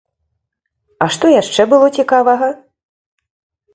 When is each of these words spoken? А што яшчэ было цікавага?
А 1.05 1.09
што 1.15 1.25
яшчэ 1.41 1.61
было 1.75 1.91
цікавага? 1.99 2.49